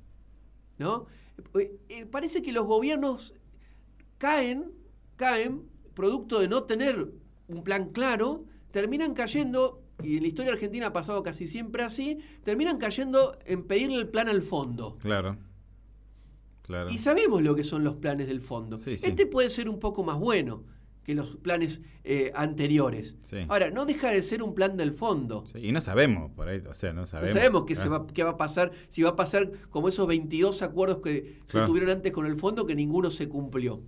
¿no? 0.77 1.05
Eh, 1.59 1.77
eh, 1.89 2.05
parece 2.05 2.41
que 2.41 2.51
los 2.51 2.65
gobiernos 2.65 3.33
caen, 4.17 4.71
caen, 5.15 5.63
producto 5.93 6.39
de 6.39 6.47
no 6.47 6.63
tener 6.63 7.11
un 7.47 7.63
plan 7.63 7.89
claro, 7.89 8.45
terminan 8.71 9.13
cayendo, 9.13 9.83
y 10.03 10.17
en 10.17 10.23
la 10.23 10.27
historia 10.27 10.53
argentina 10.53 10.87
ha 10.87 10.93
pasado 10.93 11.21
casi 11.23 11.47
siempre 11.47 11.83
así, 11.83 12.19
terminan 12.43 12.77
cayendo 12.77 13.37
en 13.45 13.63
pedirle 13.63 13.97
el 13.97 14.09
plan 14.09 14.29
al 14.29 14.41
fondo. 14.41 14.97
Claro. 15.01 15.37
Y 16.89 16.97
sabemos 16.97 17.43
lo 17.43 17.55
que 17.55 17.63
son 17.63 17.83
los 17.83 17.97
planes 17.97 18.27
del 18.27 18.41
fondo. 18.41 18.77
Este 18.77 19.27
puede 19.27 19.49
ser 19.49 19.69
un 19.69 19.79
poco 19.79 20.03
más 20.03 20.17
bueno 20.17 20.63
que 21.05 21.13
los 21.13 21.37
planes 21.37 21.81
eh, 22.03 22.31
anteriores. 22.33 23.15
Ahora, 23.47 23.69
no 23.69 23.85
deja 23.85 24.09
de 24.09 24.23
ser 24.23 24.41
un 24.41 24.55
plan 24.55 24.75
del 24.75 24.91
fondo. 24.91 25.45
y 25.53 25.71
no 25.71 25.79
sabemos, 25.79 26.31
por 26.31 26.49
ahí, 26.49 26.63
o 26.67 26.73
sea, 26.73 26.93
no 26.93 27.05
sabemos. 27.05 27.35
No 27.35 27.39
sabemos 27.39 27.65
qué, 27.65 27.75
se 27.75 27.87
va, 27.87 28.07
qué 28.07 28.23
va 28.23 28.31
a 28.31 28.37
pasar, 28.37 28.71
si 28.89 29.03
va 29.03 29.11
a 29.11 29.15
pasar 29.15 29.51
como 29.69 29.87
esos 29.87 30.07
22 30.07 30.63
acuerdos 30.63 30.99
que 31.03 31.37
se 31.45 31.61
tuvieron 31.61 31.91
antes 31.91 32.11
con 32.11 32.25
el 32.25 32.35
fondo, 32.35 32.65
que 32.65 32.73
ninguno 32.73 33.11
se 33.11 33.29
cumplió. 33.29 33.83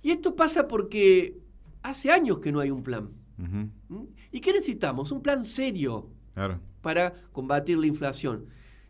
Y 0.00 0.12
esto 0.12 0.34
pasa 0.34 0.66
porque 0.66 1.38
hace 1.82 2.10
años 2.10 2.38
que 2.38 2.52
no 2.52 2.60
hay 2.60 2.70
un 2.70 2.82
plan. 2.82 3.10
¿Mm? 3.36 4.04
¿Y 4.32 4.40
qué 4.40 4.52
necesitamos? 4.52 5.12
Un 5.12 5.22
plan 5.22 5.44
serio 5.44 6.08
para 6.80 7.12
combatir 7.32 7.78
la 7.78 7.86
inflación. 7.86 8.46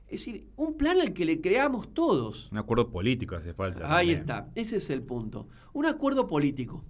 Es 0.07 0.21
decir, 0.25 0.47
un 0.55 0.77
plan 0.77 1.01
al 1.01 1.13
que 1.13 1.25
le 1.25 1.41
creamos 1.41 1.93
todos. 1.93 2.49
Un 2.53 2.59
acuerdo 2.59 2.91
político 2.91 3.35
hace 3.35 3.55
falta. 3.55 3.97
Ahí 3.97 4.13
está, 4.13 4.53
ese 4.55 4.77
es 4.77 4.89
el 4.91 5.03
punto. 5.03 5.49
Un 5.73 5.87
acuerdo 5.87 6.29
político. 6.29 6.85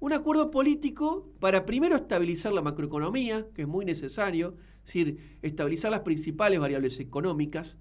Un 0.00 0.14
acuerdo 0.14 0.50
político 0.50 1.30
para 1.40 1.66
primero 1.66 1.94
estabilizar 1.94 2.54
la 2.54 2.62
macroeconomía, 2.62 3.46
que 3.54 3.62
es 3.62 3.68
muy 3.68 3.84
necesario, 3.84 4.56
es 4.78 4.86
decir, 4.86 5.38
estabilizar 5.42 5.90
las 5.90 6.00
principales 6.00 6.58
variables 6.58 6.98
económicas, 7.00 7.78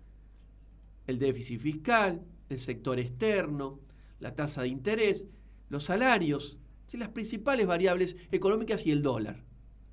el 1.07 1.17
déficit 1.17 1.61
fiscal, 1.61 2.21
el 2.49 2.59
sector 2.59 2.99
externo, 2.99 3.79
la 4.19 4.35
tasa 4.35 4.63
de 4.63 4.67
interés, 4.67 5.25
los 5.69 5.85
salarios, 5.85 6.59
las 6.97 7.09
principales 7.09 7.67
variables 7.67 8.17
económicas 8.31 8.85
y 8.85 8.91
el 8.91 9.01
dólar. 9.01 9.45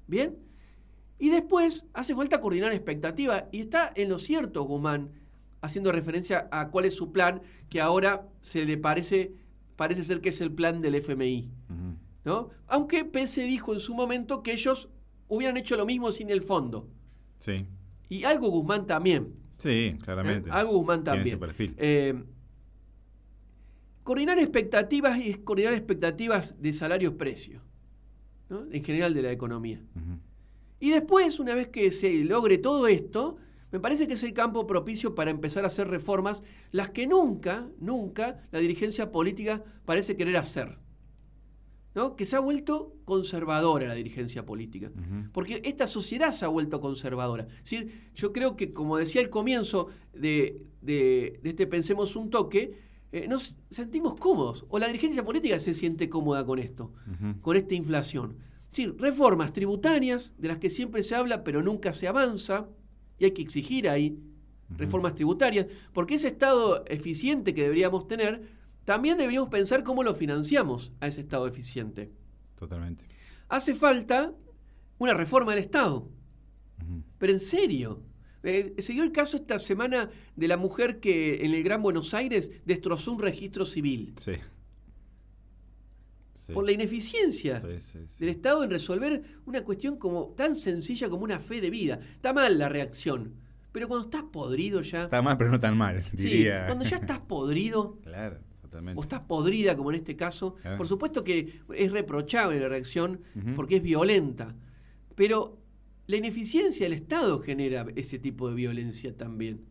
¿Bien? 0.09 0.37
Y 1.19 1.31
después 1.31 1.87
hace 1.93 2.15
falta 2.15 2.41
coordinar 2.41 2.73
expectativas. 2.73 3.45
Y 3.53 3.61
está 3.61 3.93
en 3.95 4.09
lo 4.09 4.19
cierto 4.19 4.65
Guzmán, 4.65 5.13
haciendo 5.61 5.93
referencia 5.93 6.49
a 6.51 6.71
cuál 6.71 6.87
es 6.87 6.95
su 6.95 7.13
plan, 7.13 7.43
que 7.69 7.81
ahora 7.81 8.29
se 8.41 8.65
le 8.65 8.79
parece, 8.79 9.33
parece 9.77 10.05
ser 10.05 10.21
que 10.21 10.31
es 10.31 10.41
el 10.41 10.53
plan 10.53 10.81
del 10.81 10.97
FMI. 10.97 11.51
¿No? 12.27 12.51
Aunque 12.67 13.05
Pese 13.05 13.43
dijo 13.45 13.73
en 13.73 13.81
su 13.81 13.95
momento 13.95 14.43
que 14.43 14.53
ellos 14.53 14.91
hubieran 15.29 15.57
hecho 15.57 15.77
lo 15.77 15.87
mismo 15.87 16.11
sin 16.11 16.29
el 16.29 16.43
fondo. 16.43 16.89
Sí. 17.39 17.67
Y 18.09 18.25
algo 18.25 18.49
Guzmán 18.49 18.85
también. 18.87 19.33
Sí, 19.57 19.97
claramente. 20.03 20.51
¿Eh? 20.51 20.53
Algo 20.53 20.73
Guzmán 20.73 21.05
también. 21.05 21.39
Eh, 21.79 22.25
coordinar 24.03 24.39
expectativas 24.41 25.19
y 25.19 25.35
coordinar 25.35 25.73
expectativas 25.73 26.61
de 26.61 26.73
salarios-precios, 26.73 27.63
¿no? 28.49 28.67
en 28.71 28.85
general 28.85 29.15
de 29.15 29.23
la 29.23 29.31
economía. 29.31 29.81
Y 30.81 30.91
después, 30.91 31.39
una 31.39 31.55
vez 31.55 31.69
que 31.69 31.91
se 31.93 32.13
logre 32.25 32.59
todo 32.59 32.89
esto, 32.89 33.37
me 33.71 33.79
parece 33.79 34.09
que 34.09 34.15
es 34.15 34.23
el 34.25 34.33
campo 34.33 34.67
propicio 34.67 35.15
para 35.15 35.31
empezar 35.31 35.63
a 35.63 35.69
hacer 35.69 35.89
reformas, 35.89 36.43
las 36.73 36.91
que 36.91 37.07
nunca, 37.07 37.69
nunca 37.79 38.43
la 38.51 38.59
dirigencia 38.59 39.13
política 39.13 39.63
parece 39.85 40.17
querer 40.17 40.37
hacer. 40.37 40.79
¿No? 41.97 42.15
Que 42.15 42.27
se 42.27 42.37
ha 42.37 42.41
vuelto 42.41 42.95
conservadora 43.07 43.89
la 43.89 43.95
dirigencia 43.95 44.45
política. 44.45 44.93
Porque 45.33 45.63
esta 45.65 45.87
sociedad 45.87 46.31
se 46.31 46.45
ha 46.45 46.49
vuelto 46.49 46.81
conservadora. 46.81 47.49
yo 48.15 48.33
creo 48.33 48.55
que, 48.55 48.73
como 48.73 48.99
decía 48.99 49.23
al 49.23 49.31
comienzo 49.31 49.89
de, 50.13 50.63
este 51.43 51.67
Pensemos 51.67 52.15
un 52.15 52.31
toque, 52.31 52.79
eh, 53.13 53.27
nos 53.27 53.57
sentimos 53.71 54.15
cómodos. 54.17 54.67
O 54.69 54.79
la 54.79 54.87
dirigencia 54.87 55.25
política 55.25 55.59
se 55.59 55.73
siente 55.73 56.09
cómoda 56.11 56.45
con 56.45 56.59
esto, 56.59 56.93
con 57.41 57.57
esta 57.57 57.75
inflación. 57.75 58.37
Sí, 58.71 58.87
reformas 58.99 59.55
tributarias 59.55 60.35
de 60.37 60.49
las 60.49 60.59
que 60.59 60.69
siempre 60.69 61.03
se 61.03 61.15
habla 61.15 61.43
pero 61.43 61.63
nunca 61.63 61.95
se 61.95 62.09
avanza 62.09 62.69
y 63.19 63.25
hay 63.25 63.31
que 63.31 63.41
exigir 63.41 63.89
ahí 63.89 64.19
reformas 64.69 65.15
tributarias, 65.15 65.67
porque 65.93 66.15
ese 66.15 66.29
Estado 66.29 66.85
eficiente 66.89 67.55
que 67.55 67.63
deberíamos 67.63 68.07
tener, 68.09 68.43
también 68.87 69.19
deberíamos 69.19 69.51
pensar 69.51 69.85
cómo 69.85 70.03
lo 70.03 70.15
financiamos 70.15 70.93
a 71.01 71.09
ese 71.09 71.21
Estado 71.21 71.47
eficiente. 71.47 72.11
Totalmente. 72.55 73.05
Hace 73.49 73.75
falta 73.75 74.33
una 74.97 75.13
reforma 75.13 75.53
del 75.53 75.63
Estado. 75.63 76.09
Pero 77.19 77.33
en 77.33 77.41
serio. 77.41 78.03
Eh, 78.43 78.77
se 78.79 78.93
dio 78.93 79.03
el 79.03 79.11
caso 79.11 79.37
esta 79.37 79.59
semana 79.59 80.09
de 80.37 80.49
la 80.49 80.57
mujer 80.57 81.01
que 81.01 81.45
en 81.45 81.53
el 81.53 81.65
Gran 81.65 81.83
Buenos 81.83 82.15
Aires 82.15 82.53
destrozó 82.65 83.13
un 83.13 83.19
registro 83.19 83.67
civil. 83.67 84.15
Sí 84.21 84.35
por 86.53 86.65
la 86.65 86.73
ineficiencia 86.73 87.61
del 87.61 88.29
Estado 88.29 88.65
en 88.65 88.71
resolver 88.71 89.23
una 89.47 89.65
cuestión 89.65 89.97
como 89.97 90.35
tan 90.37 90.55
sencilla 90.55 91.09
como 91.09 91.25
una 91.25 91.41
fe 91.41 91.61
de 91.61 91.71
vida. 91.71 91.99
Está 92.15 92.33
mal 92.33 92.59
la 92.59 92.69
reacción, 92.69 93.35
pero 93.73 93.89
cuando 93.89 94.07
estás 94.07 94.25
podrido 94.31 94.81
ya... 94.83 95.05
Está 95.05 95.23
mal, 95.23 95.37
pero 95.37 95.51
no 95.51 95.61
tan 95.61 95.77
mal, 95.77 96.05
diría. 96.13 96.61
Sí, 96.61 96.67
cuando 96.67 96.85
ya 96.85 96.97
estás 96.97 97.21
podrido... 97.21 97.99
claro. 98.03 98.46
O 98.97 99.03
estás 99.03 99.21
podrida, 99.21 99.77
como 99.77 99.91
en 99.91 99.97
este 99.97 100.17
caso. 100.17 100.57
Por 100.77 100.87
supuesto 100.87 101.25
que 101.25 101.61
es 101.75 101.93
reprochable 101.93 102.61
la 102.61 102.69
reacción 102.69 103.21
porque 103.55 103.77
es 103.77 103.83
violenta. 103.83 104.55
Pero 105.15 105.59
la 106.07 106.17
ineficiencia 106.17 106.87
del 106.87 106.93
Estado 106.93 107.41
genera 107.41 107.87
ese 107.97 108.19
tipo 108.19 108.49
de 108.49 108.55
violencia 108.55 109.17
también. 109.17 109.65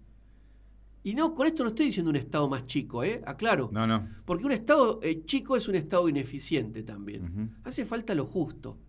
Y 1.04 1.14
no, 1.14 1.36
con 1.36 1.46
esto 1.46 1.64
no 1.64 1.70
estoy 1.70 1.86
diciendo 1.88 2.10
un 2.10 2.16
Estado 2.16 2.50
más 2.50 2.66
chico, 2.66 3.04
¿eh? 3.04 3.22
Aclaro. 3.26 3.70
No, 3.72 3.86
no. 3.86 4.10
Porque 4.26 4.46
un 4.46 4.52
Estado 4.52 5.00
eh, 5.04 5.24
chico 5.24 5.56
es 5.56 5.68
un 5.68 5.76
Estado 5.76 6.10
ineficiente 6.10 6.82
también. 6.82 7.56
Hace 7.64 7.86
falta 7.86 8.16
lo 8.16 8.26
justo, 8.26 8.80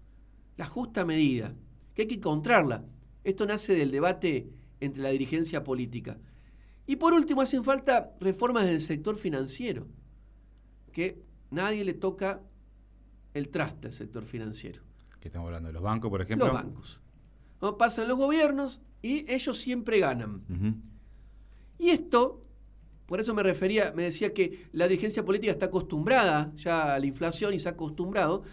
la 0.57 0.65
justa 0.65 1.05
medida, 1.05 1.55
que 1.95 2.03
hay 2.03 2.09
que 2.09 2.15
encontrarla. 2.15 2.87
Esto 3.23 3.45
nace 3.45 3.75
del 3.75 3.91
debate 3.91 4.49
entre 4.81 5.03
la 5.03 5.11
dirigencia 5.11 5.63
política. 5.63 6.19
Y 6.87 6.97
por 6.97 7.13
último, 7.15 7.41
hacen 7.41 7.65
falta 7.65 8.15
reformas 8.21 8.65
del 8.67 8.81
sector 8.81 9.17
financiero, 9.17 9.87
que 10.93 11.23
nadie 11.51 11.85
le 11.85 11.95
toca 11.95 12.41
el 13.35 13.49
traste 13.49 13.89
al 13.89 13.93
sector 13.93 14.25
financiero. 14.25 14.83
¿Qué 15.21 15.29
estamos 15.29 15.47
hablando? 15.47 15.69
¿De 15.69 15.73
los 15.73 15.83
bancos, 15.83 16.11
por 16.11 16.23
ejemplo? 16.23 16.47
Los 16.47 16.55
bancos. 16.55 17.03
¿No? 17.61 17.77
Pasan 17.77 18.09
los 18.09 18.17
gobiernos 18.17 18.81
y 19.03 19.31
ellos 19.31 19.59
siempre 19.59 19.99
ganan. 19.99 20.43
Y 21.79 21.91
esto, 21.91 22.45
por 23.07 23.21
eso 23.21 23.35
me 23.35 23.43
refería, 23.43 23.93
me 23.95 24.05
decía 24.05 24.33
que 24.33 24.69
la 24.73 24.87
dirigencia 24.87 25.25
política 25.25 25.53
está 25.53 25.67
acostumbrada 25.67 26.53
ya 26.57 26.95
a 26.95 26.99
la 26.99 27.07
inflación 27.07 27.53
y 27.55 27.59
se 27.59 27.69
ha 27.69 27.73
acostumbrado, 27.73 28.45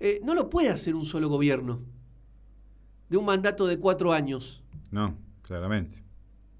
eh, 0.00 0.20
no 0.24 0.34
lo 0.34 0.50
puede 0.50 0.70
hacer 0.70 0.94
un 0.94 1.06
solo 1.06 1.28
gobierno 1.28 1.80
de 3.08 3.18
un 3.18 3.24
mandato 3.26 3.66
de 3.66 3.78
cuatro 3.78 4.12
años. 4.12 4.64
No, 4.90 5.16
claramente. 5.42 6.02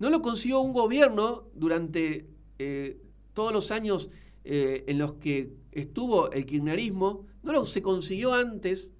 No 0.02 0.10
lo 0.10 0.20
consiguió 0.20 0.58
un 0.58 0.72
gobierno 0.72 1.48
durante 1.54 2.28
eh, 2.58 3.00
todos 3.34 3.52
los 3.52 3.70
años 3.70 4.10
eh, 4.42 4.82
en 4.88 4.98
los 4.98 5.12
que 5.12 5.54
estuvo 5.70 6.32
el 6.32 6.44
kirchnerismo, 6.44 7.24
no 7.44 7.52
lo 7.52 7.66
se 7.66 7.82
consiguió 7.82 8.34
antes 8.34 8.90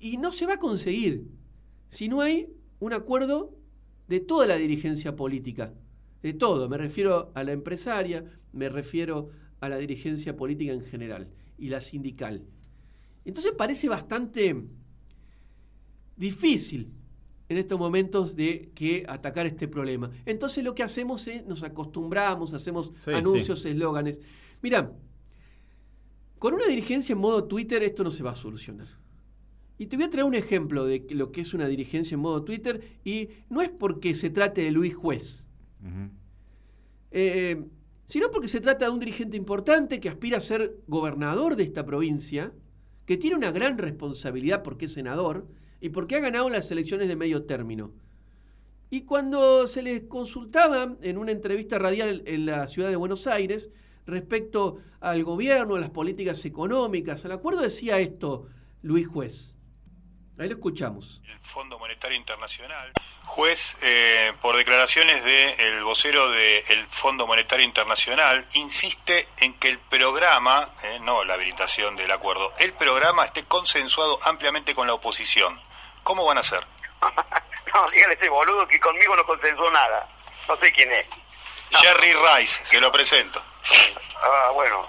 y 0.00 0.16
no 0.16 0.32
se 0.32 0.46
va 0.46 0.54
a 0.54 0.58
conseguir 0.58 1.28
si 1.86 2.08
no 2.08 2.20
hay 2.20 2.52
un 2.80 2.92
acuerdo 2.94 3.54
de 4.08 4.18
toda 4.18 4.44
la 4.48 4.56
dirigencia 4.56 5.14
política, 5.14 5.72
de 6.20 6.32
todo. 6.32 6.68
Me 6.68 6.76
refiero 6.76 7.30
a 7.36 7.44
la 7.44 7.52
empresaria, 7.52 8.24
me 8.52 8.70
refiero 8.70 9.28
a 9.60 9.68
la 9.68 9.76
dirigencia 9.78 10.36
política 10.36 10.72
en 10.72 10.82
general 10.84 11.30
y 11.56 11.68
la 11.68 11.80
sindical. 11.80 12.44
Entonces 13.24 13.52
parece 13.56 13.88
bastante 13.88 14.64
difícil 16.16 16.90
en 17.50 17.58
estos 17.58 17.80
momentos 17.80 18.36
de 18.36 18.70
que 18.76 19.04
atacar 19.08 19.44
este 19.44 19.66
problema. 19.66 20.08
Entonces 20.24 20.62
lo 20.62 20.72
que 20.72 20.84
hacemos 20.84 21.26
es, 21.26 21.44
nos 21.46 21.64
acostumbramos, 21.64 22.54
hacemos 22.54 22.92
anuncios, 23.08 23.64
eslóganes. 23.64 24.20
Mira, 24.62 24.92
con 26.38 26.54
una 26.54 26.66
dirigencia 26.66 27.12
en 27.12 27.18
modo 27.18 27.42
Twitter 27.44 27.82
esto 27.82 28.04
no 28.04 28.12
se 28.12 28.22
va 28.22 28.30
a 28.30 28.34
solucionar. 28.36 28.86
Y 29.78 29.86
te 29.86 29.96
voy 29.96 30.06
a 30.06 30.10
traer 30.10 30.26
un 30.26 30.36
ejemplo 30.36 30.86
de 30.86 31.04
lo 31.10 31.32
que 31.32 31.40
es 31.40 31.52
una 31.52 31.66
dirigencia 31.66 32.14
en 32.14 32.20
modo 32.20 32.44
Twitter 32.44 33.00
y 33.04 33.30
no 33.48 33.62
es 33.62 33.70
porque 33.70 34.14
se 34.14 34.30
trate 34.30 34.62
de 34.62 34.70
Luis 34.70 34.94
Juez, 34.94 35.44
eh, 37.10 37.64
sino 38.04 38.30
porque 38.30 38.46
se 38.46 38.60
trata 38.60 38.84
de 38.84 38.92
un 38.92 39.00
dirigente 39.00 39.36
importante 39.36 39.98
que 39.98 40.08
aspira 40.08 40.36
a 40.36 40.40
ser 40.40 40.76
gobernador 40.86 41.56
de 41.56 41.64
esta 41.64 41.84
provincia, 41.84 42.52
que 43.06 43.16
tiene 43.16 43.34
una 43.34 43.50
gran 43.50 43.76
responsabilidad 43.76 44.62
porque 44.62 44.84
es 44.84 44.92
senador 44.92 45.48
y 45.80 45.88
porque 45.90 46.16
ha 46.16 46.20
ganado 46.20 46.48
las 46.50 46.70
elecciones 46.70 47.08
de 47.08 47.16
medio 47.16 47.44
término. 47.44 47.92
Y 48.90 49.02
cuando 49.02 49.66
se 49.66 49.82
les 49.82 50.02
consultaba 50.02 50.96
en 51.00 51.16
una 51.16 51.32
entrevista 51.32 51.78
radial 51.78 52.22
en 52.26 52.46
la 52.46 52.66
ciudad 52.66 52.90
de 52.90 52.96
Buenos 52.96 53.26
Aires 53.26 53.70
respecto 54.04 54.78
al 55.00 55.22
gobierno, 55.22 55.76
a 55.76 55.80
las 55.80 55.90
políticas 55.90 56.44
económicas, 56.44 57.24
al 57.24 57.32
acuerdo 57.32 57.62
decía 57.62 57.98
esto 57.98 58.48
Luis 58.82 59.06
Juez. 59.06 59.54
Ahí 60.40 60.48
lo 60.48 60.54
escuchamos. 60.54 61.20
El 61.28 61.38
Fondo 61.40 61.78
Monetario 61.78 62.16
Internacional. 62.16 62.92
Juez, 63.26 63.76
eh, 63.82 64.32
por 64.40 64.56
declaraciones 64.56 65.22
del 65.22 65.84
vocero 65.84 66.30
del 66.30 66.86
Fondo 66.88 67.26
Monetario 67.26 67.66
Internacional, 67.66 68.48
insiste 68.54 69.28
en 69.36 69.52
que 69.52 69.68
el 69.68 69.78
programa, 69.78 70.66
eh, 70.82 70.98
no 71.02 71.24
la 71.24 71.34
habilitación 71.34 71.94
del 71.94 72.10
acuerdo, 72.10 72.54
el 72.58 72.72
programa 72.72 73.26
esté 73.26 73.44
consensuado 73.44 74.18
ampliamente 74.24 74.74
con 74.74 74.86
la 74.86 74.94
oposición. 74.94 75.60
¿Cómo 76.02 76.24
van 76.26 76.36
a 76.36 76.40
hacer? 76.40 76.64
no, 77.74 77.90
dígale 77.90 78.14
ese 78.14 78.28
boludo 78.28 78.66
que 78.66 78.80
conmigo 78.80 79.14
no 79.16 79.24
consensuó 79.24 79.70
nada. 79.70 80.08
No 80.48 80.56
sé 80.56 80.72
quién 80.72 80.90
es. 80.92 81.06
Jerry 81.70 82.12
Rice, 82.12 82.64
se 82.64 82.80
lo 82.80 82.90
presento. 82.90 83.42
Ah, 84.22 84.50
bueno. 84.52 84.84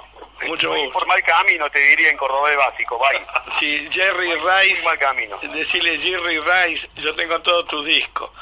Mucho 0.48 0.74
Por 0.92 1.06
mal 1.06 1.22
camino, 1.24 1.70
te 1.70 1.78
diría 1.80 2.10
en 2.10 2.18
de 2.18 2.56
básico, 2.56 2.98
bye. 2.98 3.22
Sí, 3.54 3.88
Jerry 3.92 4.34
Rice. 4.34 4.86
mal 4.86 4.98
camino. 4.98 5.38
Decirle 5.54 5.98
Jerry 5.98 6.40
Rice, 6.40 6.90
yo 6.96 7.14
tengo 7.14 7.40
todo 7.42 7.64
tu 7.66 7.84
disco. 7.84 8.34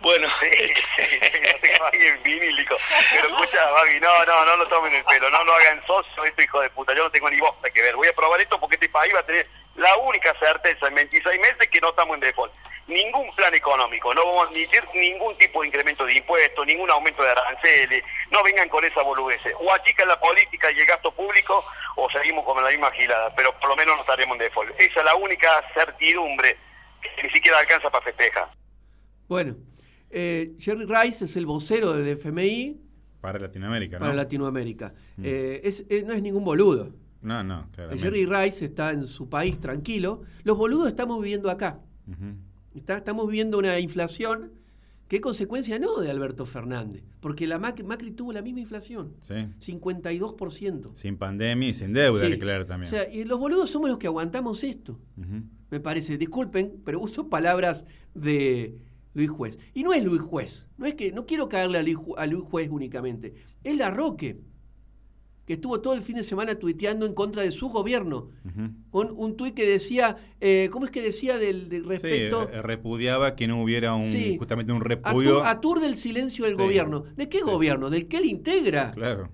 Bueno. 0.00 0.28
Sí, 0.38 0.46
este... 0.50 1.58
tengo 1.62 1.84
ahí 1.86 2.06
en 2.06 2.22
vinílico. 2.22 2.76
Pero 3.10 3.28
escucha, 3.28 3.70
Babi, 3.70 3.98
no, 4.00 4.24
no, 4.26 4.44
no 4.44 4.56
lo 4.56 4.66
tomen 4.66 4.94
el 4.94 5.04
pelo, 5.04 5.30
no 5.30 5.44
lo 5.44 5.54
hagan 5.54 5.82
socio, 5.86 6.24
esto 6.24 6.42
hijo 6.42 6.60
de 6.60 6.70
puta. 6.70 6.94
Yo 6.94 7.04
no 7.04 7.10
tengo 7.10 7.30
ni 7.30 7.38
bosta 7.38 7.70
que 7.70 7.80
ver. 7.80 7.96
Voy 7.96 8.08
a 8.08 8.12
probar 8.12 8.40
esto 8.40 8.60
porque 8.60 8.76
este 8.76 8.90
país 8.90 9.14
va 9.14 9.20
a 9.20 9.26
tener 9.26 9.48
la 9.76 9.96
única 9.98 10.34
certeza 10.38 10.88
en 10.88 10.94
26 10.94 11.40
meses 11.40 11.68
que 11.70 11.80
no 11.80 11.90
estamos 11.90 12.14
en 12.14 12.20
default. 12.20 12.52
Ningún 12.88 13.26
plan 13.34 13.52
económico, 13.52 14.14
no 14.14 14.24
vamos 14.24 14.46
a 14.46 14.50
admitir 14.50 14.82
ningún 14.94 15.36
tipo 15.36 15.60
de 15.60 15.68
incremento 15.68 16.06
de 16.06 16.14
impuestos, 16.14 16.64
ningún 16.66 16.88
aumento 16.88 17.22
de 17.22 17.30
aranceles, 17.30 18.04
no 18.30 18.42
vengan 18.44 18.68
con 18.68 18.84
esa 18.84 19.02
boludez. 19.02 19.40
O 19.58 19.72
achican 19.72 20.06
la 20.06 20.18
política 20.20 20.70
y 20.70 20.80
el 20.80 20.86
gasto 20.86 21.10
público 21.12 21.64
o 21.96 22.08
seguimos 22.10 22.44
con 22.44 22.62
la 22.62 22.70
misma 22.70 22.90
gilada, 22.92 23.28
pero 23.36 23.58
por 23.58 23.70
lo 23.70 23.76
menos 23.76 23.96
no 23.96 24.02
estaremos 24.02 24.34
en 24.34 24.38
default. 24.38 24.70
Esa 24.78 25.00
es 25.00 25.04
la 25.04 25.16
única 25.16 25.48
certidumbre 25.74 26.56
que 27.02 27.22
ni 27.24 27.30
siquiera 27.30 27.58
alcanza 27.58 27.90
para 27.90 28.04
festejar. 28.04 28.48
Bueno, 29.28 29.56
eh, 30.10 30.52
Jerry 30.58 30.86
Rice 30.86 31.24
es 31.24 31.36
el 31.36 31.46
vocero 31.46 31.92
del 31.92 32.08
FMI. 32.16 32.80
Para 33.20 33.40
Latinoamérica, 33.40 33.98
¿no? 33.98 34.04
Para 34.04 34.14
Latinoamérica. 34.14 34.94
Mm. 35.16 35.24
Eh, 35.24 35.60
eh, 35.64 36.02
no 36.06 36.14
es 36.14 36.22
ningún 36.22 36.44
boludo. 36.44 36.92
No, 37.22 37.42
no, 37.42 37.68
claro. 37.72 37.96
Jerry 37.96 38.26
Rice 38.26 38.64
está 38.64 38.92
en 38.92 39.06
su 39.06 39.28
país 39.28 39.58
tranquilo. 39.58 40.22
Los 40.44 40.56
boludos 40.56 40.88
estamos 40.88 41.20
viviendo 41.20 41.50
acá. 41.50 41.80
estamos 42.74 43.26
viviendo 43.26 43.58
una 43.58 43.78
inflación 43.78 44.52
que 45.08 45.16
es 45.16 45.22
consecuencia 45.22 45.78
no 45.78 46.00
de 46.00 46.10
Alberto 46.10 46.46
Fernández, 46.46 47.04
porque 47.20 47.46
la 47.46 47.58
Macri, 47.58 48.10
tuvo 48.10 48.32
la 48.32 48.42
misma 48.42 48.60
inflación. 48.60 49.14
Sí. 49.20 49.34
52%. 49.74 50.94
Sin 50.94 51.16
pandemia 51.16 51.68
y 51.68 51.74
sin 51.74 51.92
deuda, 51.92 52.28
claro, 52.38 52.66
también. 52.66 52.92
O 52.92 52.96
sea, 52.96 53.12
y 53.12 53.24
los 53.24 53.38
boludos 53.38 53.70
somos 53.70 53.88
los 53.88 53.98
que 53.98 54.08
aguantamos 54.08 54.64
esto. 54.64 54.98
Me 55.70 55.80
parece. 55.80 56.18
Disculpen, 56.18 56.80
pero 56.84 57.00
uso 57.00 57.28
palabras 57.28 57.86
de 58.14 58.78
Luis 59.14 59.30
Juez. 59.30 59.58
Y 59.74 59.82
no 59.82 59.92
es 59.92 60.04
Luis 60.04 60.20
Juez. 60.20 60.68
No 60.76 60.86
es 60.86 60.94
que 60.94 61.12
no 61.12 61.26
quiero 61.26 61.48
caerle 61.48 61.78
a 61.78 61.82
Luis, 61.82 61.98
a 62.16 62.26
Luis 62.26 62.44
Juez 62.44 62.68
únicamente. 62.70 63.34
Es 63.62 63.76
la 63.76 63.90
Roque 63.90 64.40
que 65.46 65.54
estuvo 65.54 65.80
todo 65.80 65.94
el 65.94 66.02
fin 66.02 66.16
de 66.16 66.24
semana 66.24 66.56
tuiteando 66.56 67.06
en 67.06 67.14
contra 67.14 67.42
de 67.42 67.52
su 67.52 67.68
gobierno. 67.68 68.30
con 68.90 69.14
un, 69.16 69.36
tuit 69.36 69.54
que 69.54 69.64
decía, 69.64 70.16
eh, 70.40 70.68
¿cómo 70.72 70.86
es 70.86 70.90
que 70.90 71.00
decía 71.00 71.38
del, 71.38 71.70
respecto? 71.86 72.48
Sí, 72.48 72.56
eh, 72.56 72.62
repudiaba 72.62 73.36
que 73.36 73.46
no 73.46 73.62
hubiera 73.62 73.94
un, 73.94 74.12
justamente 74.38 74.72
un 74.72 74.80
repudio. 74.80 75.44
Aturde 75.44 75.86
el 75.86 75.96
silencio 75.96 76.44
del 76.44 76.56
gobierno. 76.56 77.04
¿De 77.16 77.28
qué 77.28 77.42
gobierno? 77.42 77.90
Del 77.90 78.08
que 78.08 78.18
él 78.18 78.26
integra. 78.26 78.90
Claro. 78.92 79.30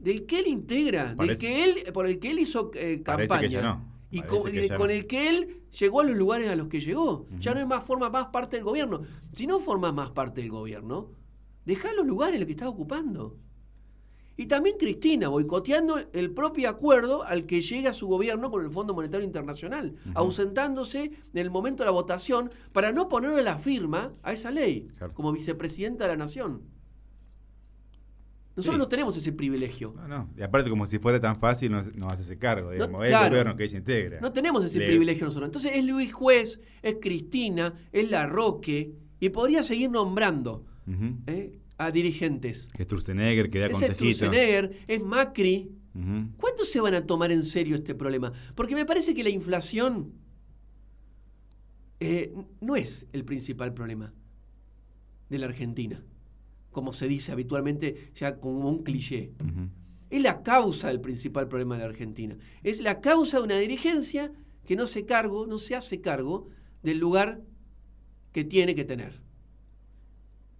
Del 0.00 0.26
que 0.26 0.40
él 0.40 0.48
integra, 0.48 1.14
del 1.14 1.38
que 1.38 1.64
él, 1.64 1.92
por 1.92 2.08
el 2.08 2.18
que 2.18 2.30
él 2.30 2.40
hizo 2.40 2.72
eh, 2.74 3.00
campaña. 3.02 3.86
Y 4.10 4.22
con, 4.22 4.90
el 4.90 5.06
que 5.06 5.28
él 5.28 5.62
llegó 5.78 6.00
a 6.00 6.04
los 6.04 6.16
lugares 6.16 6.50
a 6.50 6.56
los 6.56 6.66
que 6.66 6.80
llegó. 6.80 7.28
Ya 7.38 7.54
no 7.54 7.60
es 7.60 7.66
más, 7.68 7.84
forma 7.84 8.10
más 8.10 8.26
parte 8.26 8.56
del 8.56 8.64
gobierno. 8.64 9.02
Si 9.32 9.46
no 9.46 9.60
forma 9.60 9.92
más 9.92 10.10
parte 10.10 10.40
del 10.40 10.50
gobierno, 10.50 11.12
deja 11.64 11.92
los 11.92 12.04
lugares 12.04 12.40
los 12.40 12.46
que 12.46 12.52
estás 12.54 12.66
ocupando. 12.66 13.38
Y 14.40 14.46
también 14.46 14.76
Cristina, 14.78 15.28
boicoteando 15.28 16.00
el 16.14 16.30
propio 16.30 16.70
acuerdo 16.70 17.24
al 17.24 17.44
que 17.44 17.60
llega 17.60 17.92
su 17.92 18.06
gobierno 18.08 18.50
con 18.50 18.64
el 18.64 18.70
Fondo 18.70 18.94
Monetario 18.94 19.26
Internacional, 19.26 19.94
ausentándose 20.14 21.02
en 21.34 21.38
el 21.38 21.50
momento 21.50 21.82
de 21.82 21.88
la 21.88 21.90
votación 21.90 22.50
para 22.72 22.90
no 22.90 23.06
ponerle 23.06 23.42
la 23.42 23.58
firma 23.58 24.14
a 24.22 24.32
esa 24.32 24.50
ley 24.50 24.88
como 25.12 25.30
vicepresidenta 25.30 26.04
de 26.04 26.10
la 26.12 26.16
Nación. 26.16 26.62
Nosotros 28.56 28.78
no 28.78 28.88
tenemos 28.88 29.14
ese 29.14 29.30
privilegio. 29.30 29.92
No, 29.94 30.08
no. 30.08 30.30
Y 30.34 30.40
aparte, 30.40 30.70
como 30.70 30.86
si 30.86 30.98
fuera 30.98 31.20
tan 31.20 31.36
fácil, 31.36 31.72
nos, 31.72 31.88
hace 32.08 32.22
ese 32.22 32.38
cargo, 32.38 32.70
digamos. 32.70 33.04
es 33.04 33.12
el 33.12 33.28
gobierno 33.28 33.54
que 33.56 33.64
ella 33.64 33.76
integra. 33.76 34.20
No 34.22 34.32
tenemos 34.32 34.64
ese 34.64 34.78
privilegio 34.78 35.26
nosotros. 35.26 35.48
Entonces 35.48 35.72
es 35.74 35.84
Luis 35.84 36.14
Juez, 36.14 36.62
es 36.80 36.96
Cristina, 36.98 37.74
es 37.92 38.10
La 38.10 38.26
Roque, 38.26 38.94
y 39.20 39.28
podría 39.28 39.62
seguir 39.62 39.90
nombrando 39.90 40.64
a 41.80 41.90
dirigentes. 41.90 42.68
Que 42.74 42.82
es 42.82 42.86
Sturzenegger, 42.86 43.48
que 43.50 43.58
da 43.58 43.66
es 43.66 43.78
Sturzenegger, 43.78 44.84
es 44.86 45.02
Macri. 45.02 45.72
¿Cuántos 46.36 46.68
se 46.68 46.78
van 46.80 46.94
a 46.94 47.06
tomar 47.06 47.32
en 47.32 47.42
serio 47.42 47.74
este 47.74 47.94
problema? 47.94 48.32
Porque 48.54 48.74
me 48.74 48.84
parece 48.84 49.14
que 49.14 49.24
la 49.24 49.30
inflación 49.30 50.12
eh, 51.98 52.32
no 52.60 52.76
es 52.76 53.06
el 53.12 53.24
principal 53.24 53.72
problema 53.72 54.12
de 55.30 55.38
la 55.38 55.46
Argentina, 55.46 56.04
como 56.70 56.92
se 56.92 57.08
dice 57.08 57.32
habitualmente 57.32 58.12
ya 58.14 58.38
como 58.38 58.68
un 58.68 58.82
cliché. 58.82 59.32
Es 60.10 60.22
la 60.22 60.42
causa 60.42 60.88
del 60.88 61.00
principal 61.00 61.48
problema 61.48 61.76
de 61.76 61.84
la 61.84 61.88
Argentina. 61.88 62.36
Es 62.62 62.80
la 62.80 63.00
causa 63.00 63.38
de 63.38 63.44
una 63.44 63.58
dirigencia 63.58 64.30
que 64.66 64.76
no 64.76 64.86
se 64.86 65.06
cargo, 65.06 65.46
no 65.46 65.56
se 65.56 65.74
hace 65.74 66.00
cargo 66.00 66.48
del 66.82 66.98
lugar 66.98 67.40
que 68.32 68.44
tiene 68.44 68.74
que 68.74 68.84
tener. 68.84 69.29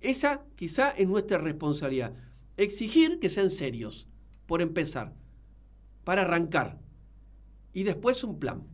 Esa 0.00 0.44
quizá 0.56 0.90
es 0.90 1.06
nuestra 1.06 1.38
responsabilidad. 1.38 2.12
Exigir 2.56 3.18
que 3.20 3.28
sean 3.28 3.50
serios, 3.50 4.08
por 4.46 4.62
empezar, 4.62 5.14
para 6.04 6.22
arrancar. 6.22 6.78
Y 7.72 7.84
después 7.84 8.24
un 8.24 8.38
plan. 8.38 8.64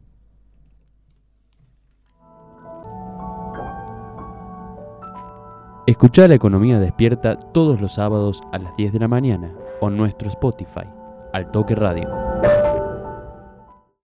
Escuchar 5.87 6.31
la 6.31 6.35
economía 6.35 6.81
despierta 6.81 7.39
todos 7.39 7.81
los 7.81 7.95
sábados 7.95 8.41
a 8.53 8.59
las 8.59 8.77
10 8.77 8.93
de 8.93 8.99
la 8.99 9.09
mañana 9.09 9.55
o 9.81 9.89
nuestro 9.89 10.29
Spotify, 10.29 10.87
al 11.33 11.51
Toque 11.53 11.77
Radio. 11.77 12.09